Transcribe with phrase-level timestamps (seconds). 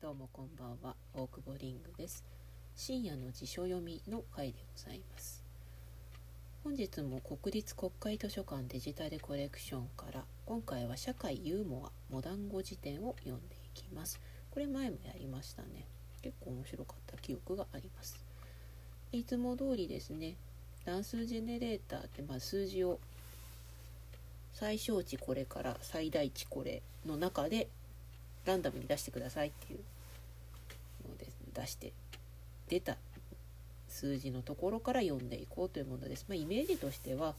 [0.00, 0.94] どうもこんばんは。
[1.12, 2.24] 大久保リングです。
[2.76, 5.42] 深夜の辞書読みの回でございます。
[6.62, 14.20] 本日も国立国会図書館デジタルコレクションから今回は社会ユーモアモダン語辞典を読んでいきます。
[14.52, 15.84] これ前もやりましたね。
[16.22, 18.24] 結構面白かった記憶があります。
[19.10, 20.36] いつも通りですね
[20.84, 23.00] 乱数ジェネレーターってまあ数字を
[24.52, 27.68] 最小値これから最大値これの中で
[28.48, 31.92] ランダムに出してくださいっていうので出して
[32.68, 32.96] 出た
[33.88, 36.26] 数字のところから読んでいこうというものです。
[36.28, 37.34] まあ、イメージとしては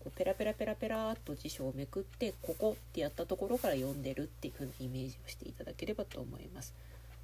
[0.00, 6.74] こうペラペラペラペラっと辞書をめくってここってやったところから読んでるっていう風なイメージをしていただければと思います。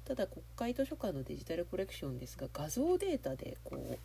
[0.05, 3.97] ただ国会図書館のデジタルコレクションですが画像データでこう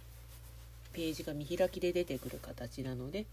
[0.92, 3.26] ページが見開きで出てくる形なので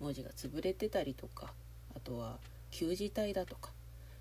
[0.00, 1.52] 文字が潰れてたりとか
[1.96, 2.36] あとは
[2.70, 3.70] 旧字体だとか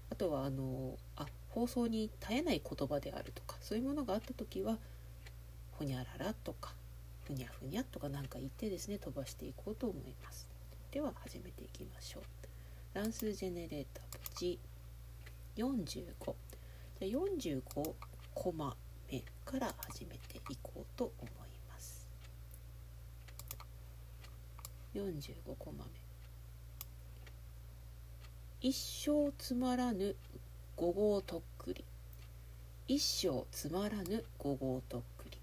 [0.10, 4.78] あとはあのあ放送に絶えない言葉であるとかそういうものがあった時は
[5.72, 6.74] ほにゃららとか
[7.24, 10.48] ふにゃふにゃとか何か言ってですね飛ばしていこうと思います。
[10.92, 12.24] では始めていきましょう。
[12.94, 14.60] 乱数ジェネレータープチ
[15.58, 16.34] 45
[17.00, 17.62] じゃ45
[18.34, 18.76] コマ
[19.12, 22.08] 目から始めていこうと思います。
[24.96, 26.07] 45コマ目。
[28.60, 30.16] 一生つまらぬ
[30.76, 31.86] 五号とっくり。
[32.88, 35.38] 一生つまらぬ五号とっくり。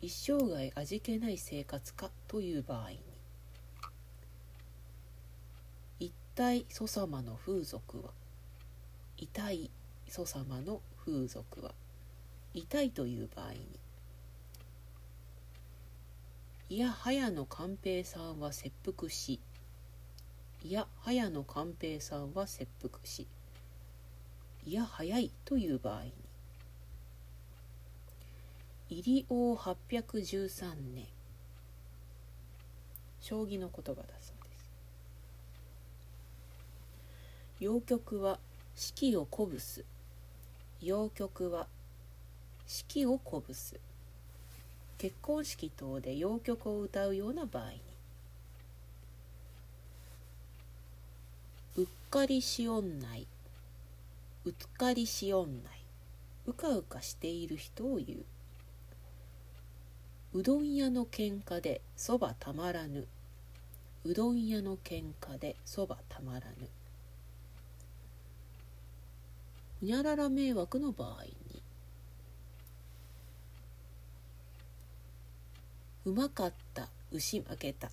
[0.00, 3.00] 一生涯味気ない生活かという場合に。
[5.98, 8.10] 一体祖様の風俗は。
[9.16, 9.68] 痛い
[10.06, 11.74] 祖様の風俗は。
[12.54, 13.66] 痛いという場合に。
[16.68, 19.40] いや早野寛平さんは切腹し
[20.62, 23.26] いや早野寛平さんは切腹し
[24.66, 26.12] いや早いという場合に
[28.90, 31.06] 入王813年
[33.20, 34.70] 将棋の言葉だそうです。
[37.60, 38.38] 陽曲は
[38.74, 39.84] 四季を鼓舞す
[40.82, 41.66] 陽曲は
[42.66, 43.78] 四季を鼓舞す
[44.98, 47.80] 結婚式等で陽曲を歌うような場合に
[51.76, 53.28] うっかりしおんない。
[54.44, 55.86] うっかりしおんない。
[56.44, 58.24] うかうかしている人を言う。
[60.40, 63.06] うどん屋の喧嘩でそばたまらぬ。
[64.04, 66.68] うどん屋の喧嘩でそばたまらぬ。
[69.80, 71.62] ほにゃらら迷惑の場合に。
[76.06, 77.88] うまかった牛負けた。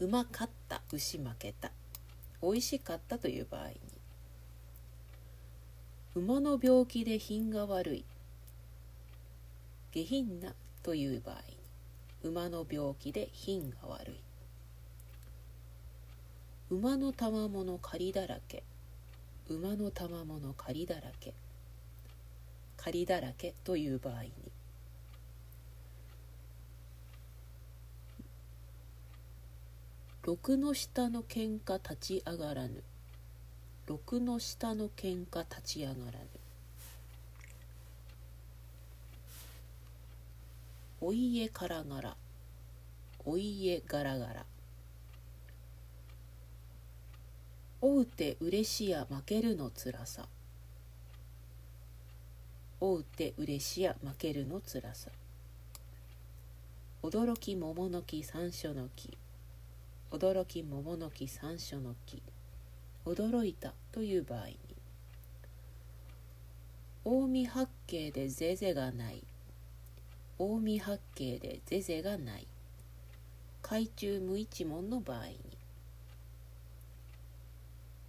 [0.00, 1.70] うまかった牛負けた。
[2.44, 3.74] 美味しかったという場合に
[6.14, 8.04] 馬の病気で品が悪い
[9.92, 14.20] 下品なという場合に馬の病気で品が悪い。
[16.70, 18.64] 馬の賜物借りだらけ
[19.48, 21.34] 馬の賜物借りだらけ
[22.76, 24.30] 借りだらけという場合に
[30.26, 32.82] 六の下の喧嘩立ち上がらぬ。
[33.86, 36.26] 六の下の喧嘩立ち上がらぬ。
[41.02, 42.16] お家からがら。
[43.26, 44.46] お家がらがら。
[47.82, 50.26] おうてうれしや負けるのつらさ。
[52.80, 55.10] おうてうれしや負けるのつらさ。
[57.02, 59.18] 驚き桃の木山椒の木。
[60.14, 62.22] 驚き桃の木山椒の木。
[63.04, 64.58] 驚いたという場合に。
[67.04, 69.24] 近江八景でぜぜがない。
[70.38, 72.46] 近江八景でぜぜがない。
[73.60, 75.40] 海中無一文の場合に。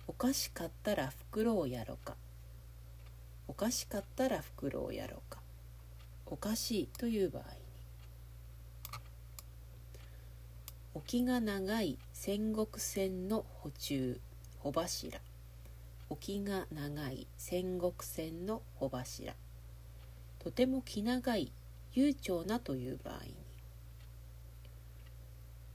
[0.08, 2.14] おかしかったら袋をやろか。
[3.48, 5.40] おかしかったら袋をやろか。
[6.28, 7.66] おかしいという場合に
[10.98, 14.18] 沖が長い戦国戦の補充
[14.60, 15.20] 帆柱。
[16.10, 19.34] 沖が長い戦国戦の帆柱。
[20.40, 21.52] とても気長い
[21.92, 23.34] 悠長なという場合に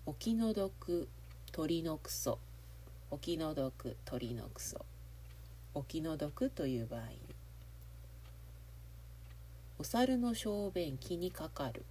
[0.06, 1.06] お気の毒
[1.52, 2.38] 鳥のクソ。
[3.10, 4.86] お気の毒鳥のクソ。
[5.74, 7.18] お気の毒という場合に
[9.78, 11.84] お猿の小便気にかかる。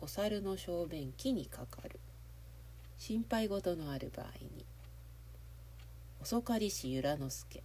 [0.00, 2.00] お猿の小便気にかかる。
[3.06, 4.64] 心配事のある場合に
[6.22, 7.62] 遅かりし由良之助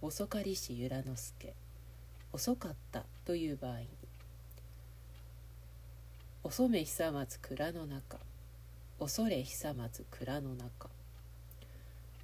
[0.00, 1.52] 遅かりし由良之助
[2.32, 3.86] 遅かったという場合に
[6.42, 8.16] 遅め久松蔵の中
[8.98, 10.88] 恐れ久松蔵の中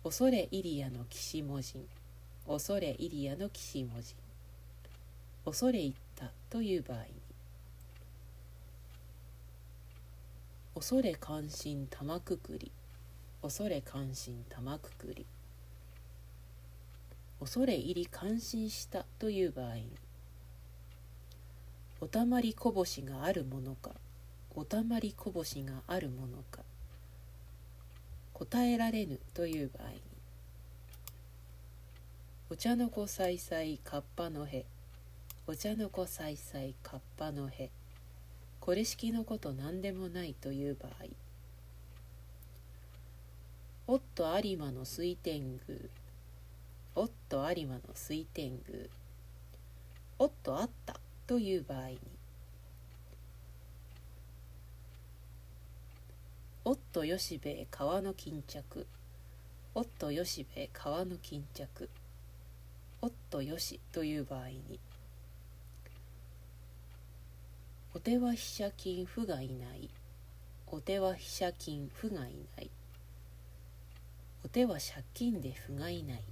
[0.02, 1.86] 恐れイリアの岸文人
[2.48, 4.14] 恐れイリアの岸文人
[5.44, 7.25] 恐れ入ったという場合に
[10.78, 12.70] 恐れ関心玉くくり。
[13.40, 15.24] 恐れ関心玉くくり。
[17.40, 19.90] 恐れ入り感心したという場合に
[22.02, 23.92] おたまりこぼしがあるものか
[24.54, 26.60] おたまりこぼしがあるものか
[28.34, 30.00] 答えられぬという場合に
[32.50, 34.66] お茶の子さいさいかっぱのへ
[35.46, 37.70] お茶の子さいさいかっぱのへ
[38.66, 40.92] これ式のこと何でもないという場合
[43.86, 45.78] おっと有馬の水天宮
[46.96, 48.88] おっと有馬の水天宮
[50.18, 50.98] おっとあった
[51.28, 51.98] という場合に
[56.64, 58.88] おっとよしべ川の巾着
[59.76, 61.88] おっとよしべ川の巾着
[63.00, 64.80] おっとよしという場合に
[67.96, 69.88] お手は飛車金負がいない。
[70.66, 72.70] お手は飛車金負がいない。
[74.44, 76.22] お手は借金で負がいない。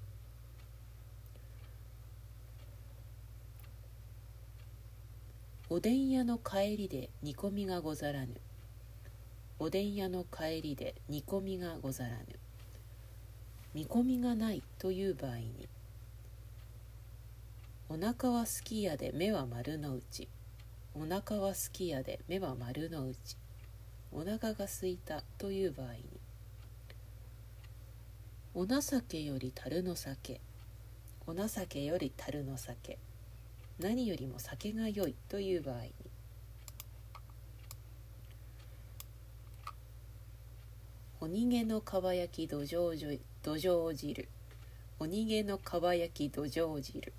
[5.71, 8.35] おでん屋の帰りで煮込みがござらぬ。
[9.59, 12.27] おでん屋の帰りで煮込みがござらぬ。
[13.73, 15.67] 見込みがないという場合に
[17.89, 20.29] お腹はすき家で目は丸の内。
[20.97, 22.21] お腹はすき家で。
[22.29, 23.37] 目は丸の内。
[24.13, 26.05] お腹がすいたという場合に。
[28.55, 30.41] お情けより樽の酒。
[31.27, 32.99] お情けより樽の酒。
[33.81, 35.93] 何よりも酒が良いという場合に。
[41.21, 44.29] お逃げのかば焼き土壌土壌汁。
[45.01, 47.13] お逃げのかば焼き土壌汁。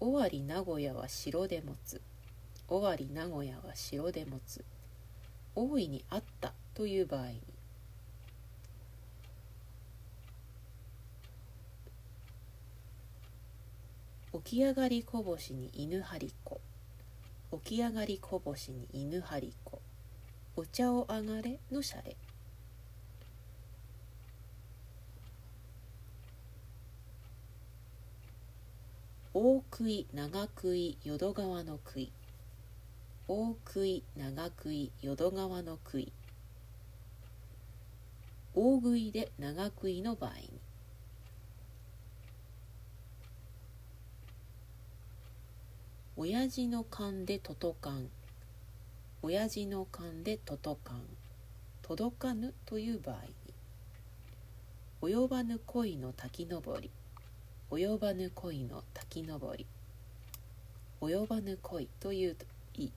[0.00, 2.00] 尾張名古屋は城で持つ
[2.68, 4.64] 尾張名古屋は城で持つ
[5.54, 7.42] 大いにあったという場合に
[14.44, 16.60] 起き上がりこぼしに犬張り子
[17.64, 19.80] 起き上がりこぼしに犬張り子
[20.54, 22.16] お茶をあがれのシャレ。
[29.40, 32.12] 大食い長食い淀川の食い。
[33.28, 36.12] 大食い長食い淀川の食い。
[38.52, 40.50] 大食いで長食いの場合に。
[46.16, 48.08] 親父の勘でととかん
[49.22, 51.02] 親父の勘でととかん
[51.82, 55.12] 届かぬという場合に。
[55.12, 56.90] 及ばぬ恋の滝登り。
[57.70, 59.66] 及ばぬ恋の滝登り。
[61.02, 62.92] 及ばぬ恋というといい。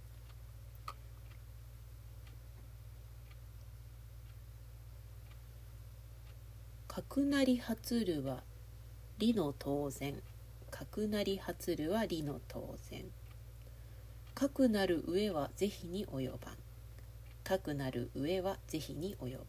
[6.87, 8.43] 角成発るは
[9.17, 10.15] 理の当然。
[10.69, 13.03] 角成発るは理の当然。
[14.33, 16.39] かくなる上は是非に及ばん。
[17.43, 19.45] かくなる上は是非に及ばん。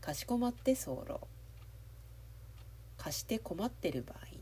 [0.00, 1.04] かしこまって候
[3.02, 4.38] 貸して困ってる場合に。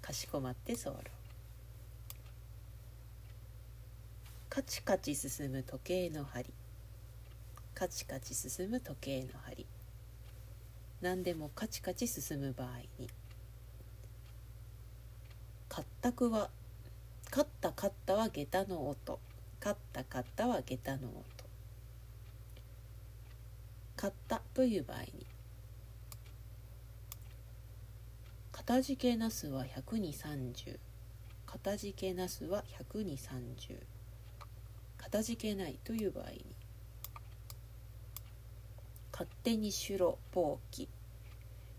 [0.00, 0.94] かしこまって候
[4.48, 6.46] カチカチ進む時計の針。
[7.74, 9.66] カチカチ進む時計の針。
[11.00, 12.68] 何でもカチカチ進む場合
[13.00, 13.08] に。
[15.68, 16.50] かったくは
[17.30, 19.18] 勝った勝ったは下駄の音。
[19.58, 21.24] 勝った勝ったは下駄の音。
[23.96, 25.29] 買ったという場合に。
[28.70, 30.78] かじけなすは100に30
[31.44, 32.62] かたじけなすは
[32.94, 33.80] 100に30
[34.96, 36.44] かたじけないという場合に。
[39.10, 40.88] 勝手にしろぼうき。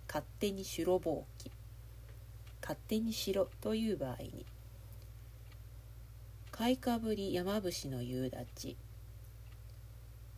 [0.06, 1.50] 勝手にしろぼうき。
[2.62, 4.46] 勝手にしろという場合に。
[6.52, 8.76] 買いかぶり山伏の夕立。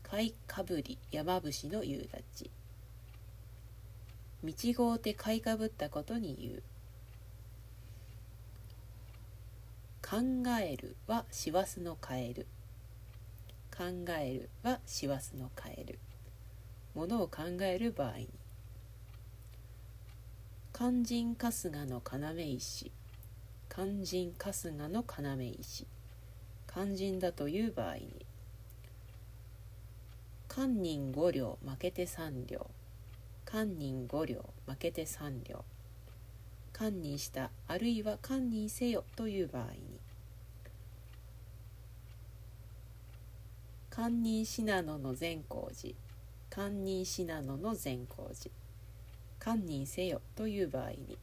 [0.03, 2.51] 買いかぶり山伏の夕立。
[4.43, 6.63] 道ごうて買いかぶったことに言う。
[10.01, 10.17] 考
[10.59, 12.45] えるは師走のカエル
[13.75, 13.85] 考
[14.19, 15.97] えるは師走のカエル
[16.93, 18.29] ものを考える場合に。
[20.75, 22.91] 肝心春日の要石。
[23.69, 25.87] 肝心春日の要石。
[26.71, 28.25] 肝心だという場合に。
[30.47, 32.69] 堪忍五両負けて三両。
[33.45, 35.63] 堪忍五両負けて三両。
[36.73, 39.99] 堪忍したあるいは堪忍せよという場合に。
[43.91, 45.93] 堪忍信濃の善光寺。
[46.49, 48.51] 堪忍信濃の善光寺。
[49.39, 51.17] 堪忍せよという場合に。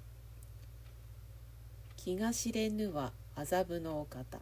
[1.96, 4.38] 気が知れぬは麻布のお方。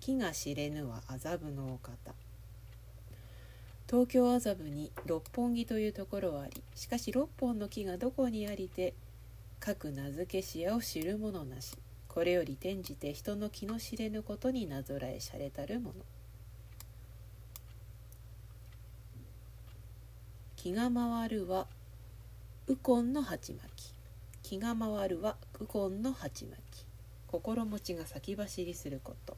[0.00, 2.14] 気が知れぬは麻布のお方。
[3.92, 8.94] 東京麻布に六本木というところはありしかし六本の木がどこにありて
[9.60, 11.76] 各名付けし屋を知る者なし。
[12.08, 15.94] これより転じて人の気の知れぬことになぞらえしゃれたるもの。
[20.56, 21.66] 気が回るは
[22.66, 23.94] 右近の鉢巻き。
[24.42, 26.86] 気が回るは右近の鉢巻き。
[27.26, 29.36] 心持ちが先走りすること。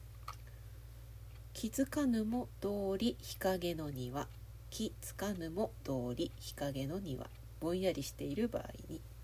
[1.53, 4.29] 気づかぬも通り日陰の庭。
[4.69, 7.29] 気つかぬも通り日陰の庭。
[7.59, 9.01] ぼんやりしている場合に「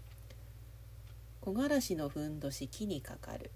[1.41, 3.49] 木枯らしのふんどし木にかかる。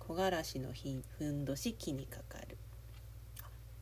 [0.00, 2.56] 木枯らしのふんどし木にかかる。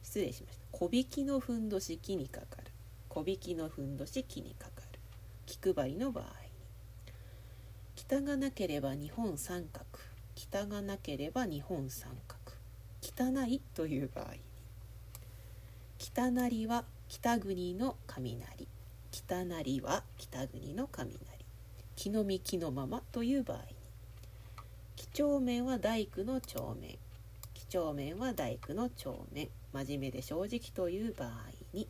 [0.02, 0.66] 失礼しました。
[0.72, 2.72] 小引きのふんどし木にかかる。
[3.08, 4.98] 小引きのふんどし木にかかる。
[5.46, 6.30] 気配りの場合に。
[7.94, 9.86] 北がなければ日本三角。
[10.34, 12.52] 北がなければ日本三角。
[13.00, 14.34] 汚いという場合。
[15.98, 18.68] 北なりは北国の雷。
[19.10, 21.18] 北なりは北国の雷。
[21.96, 23.64] 木の実木のままという場合に。
[24.96, 26.98] 几帳面は大工の帳面。
[27.54, 29.48] 几帳面は大工の帳面。
[29.72, 31.30] 真面目で正直という場合
[31.72, 31.88] に。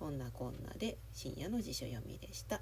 [0.00, 2.60] こんなこんなで深夜の辞書読みでした。